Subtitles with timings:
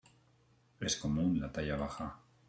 [0.79, 2.21] Es común la talla baja.